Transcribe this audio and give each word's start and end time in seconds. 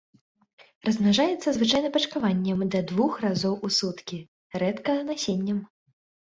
Размнажаецца 0.87 1.51
звычайна 1.57 1.89
пачкаваннем 1.97 2.63
да 2.77 2.81
двух 2.93 3.11
разоў 3.27 3.53
у 3.69 3.71
суткі, 3.77 4.19
рэдка 4.65 4.97
насеннем. 5.13 5.63